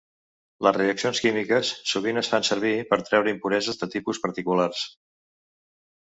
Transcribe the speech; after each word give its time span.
Les 0.67 0.73
reaccions 0.77 1.19
químiques 1.25 1.67
sovint 1.91 2.19
es 2.21 2.29
fan 2.31 2.47
servir 2.49 2.71
per 2.93 2.99
treure 3.09 3.31
impureses 3.33 3.77
de 3.83 3.89
tipus 3.97 4.23
particulars. 4.25 4.81